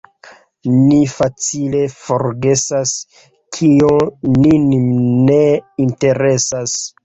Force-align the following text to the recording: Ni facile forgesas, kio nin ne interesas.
Ni 0.77 0.95
facile 1.11 1.81
forgesas, 1.97 2.95
kio 3.61 3.93
nin 4.41 4.69
ne 5.31 5.41
interesas. 5.89 6.79